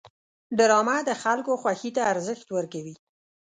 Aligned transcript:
ډرامه 0.57 0.97
د 1.09 1.11
خلکو 1.23 1.51
خوښې 1.61 1.91
ته 1.95 2.01
ارزښت 2.13 2.47
ورکوي 2.51 2.95